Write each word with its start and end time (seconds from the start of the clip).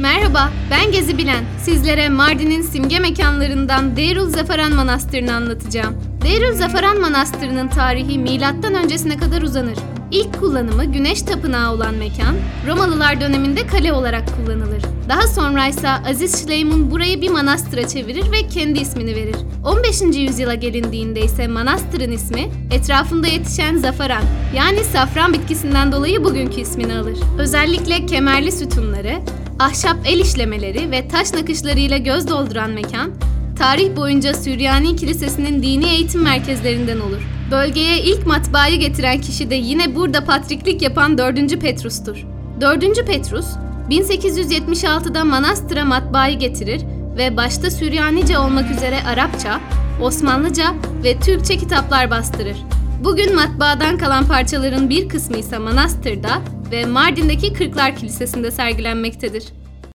Merhaba, 0.00 0.50
ben 0.70 0.92
Gezi 0.92 1.18
Bilen. 1.18 1.44
Sizlere 1.64 2.08
Mardin'in 2.08 2.62
simge 2.62 2.98
mekanlarından 2.98 3.96
Deyrul 3.96 4.28
Zafaran 4.28 4.74
Manastırı'nı 4.74 5.34
anlatacağım. 5.34 5.94
Deyrul 6.22 6.54
Zafaran 6.54 7.00
Manastırı'nın 7.00 7.68
tarihi 7.68 8.18
milattan 8.18 8.74
öncesine 8.74 9.16
kadar 9.16 9.42
uzanır. 9.42 9.78
İlk 10.10 10.40
kullanımı 10.40 10.84
güneş 10.84 11.22
tapınağı 11.22 11.74
olan 11.74 11.94
mekan, 11.94 12.34
Romalılar 12.68 13.20
döneminde 13.20 13.66
kale 13.66 13.92
olarak 13.92 14.24
kullanılır. 14.36 14.82
Daha 15.08 15.26
sonra 15.26 15.66
ise 15.66 15.88
Aziz 15.88 16.34
Süleyman 16.34 16.90
burayı 16.90 17.20
bir 17.20 17.30
manastıra 17.30 17.88
çevirir 17.88 18.32
ve 18.32 18.48
kendi 18.48 18.78
ismini 18.78 19.16
verir. 19.16 19.36
15. 19.64 20.00
yüzyıla 20.18 20.54
gelindiğinde 20.54 21.20
ise 21.20 21.48
manastırın 21.48 22.12
ismi 22.12 22.50
etrafında 22.70 23.26
yetişen 23.26 23.76
zafaran 23.76 24.22
yani 24.56 24.84
safran 24.84 25.32
bitkisinden 25.32 25.92
dolayı 25.92 26.24
bugünkü 26.24 26.60
ismini 26.60 26.94
alır. 26.94 27.18
Özellikle 27.38 28.06
kemerli 28.06 28.52
sütunları, 28.52 29.20
ahşap 29.60 29.96
el 30.04 30.20
işlemeleri 30.20 30.90
ve 30.90 31.08
taş 31.08 31.32
nakışlarıyla 31.32 31.96
göz 31.98 32.28
dolduran 32.28 32.70
mekan, 32.70 33.10
tarih 33.58 33.96
boyunca 33.96 34.34
Süryani 34.34 34.96
Kilisesi'nin 34.96 35.62
dini 35.62 35.84
eğitim 35.84 36.22
merkezlerinden 36.22 37.00
olur. 37.00 37.28
Bölgeye 37.50 38.02
ilk 38.02 38.26
matbaayı 38.26 38.76
getiren 38.78 39.20
kişi 39.20 39.50
de 39.50 39.54
yine 39.54 39.94
burada 39.94 40.24
patriklik 40.24 40.82
yapan 40.82 41.18
4. 41.18 41.60
Petrus'tur. 41.60 42.26
4. 42.60 43.06
Petrus, 43.06 43.46
1876'da 43.90 45.24
manastıra 45.24 45.84
matbaayı 45.84 46.38
getirir 46.38 46.82
ve 47.16 47.36
başta 47.36 47.70
Süryanice 47.70 48.38
olmak 48.38 48.70
üzere 48.70 49.02
Arapça, 49.02 49.60
Osmanlıca 50.02 50.74
ve 51.04 51.20
Türkçe 51.20 51.56
kitaplar 51.56 52.10
bastırır. 52.10 52.56
Bugün 53.04 53.34
matbaadan 53.34 53.98
kalan 53.98 54.24
parçaların 54.24 54.90
bir 54.90 55.08
kısmı 55.08 55.36
ise 55.36 55.58
manastırda 55.58 56.30
ve 56.70 56.86
Mardin'deki 56.86 57.52
Kırklar 57.52 57.96
Kilisesi'nde 57.96 58.50
sergilenmektedir. 58.50 59.44